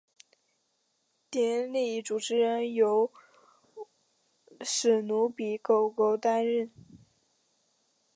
[1.29, 3.11] 典礼主持人由
[4.61, 6.71] 史奴比狗狗担任。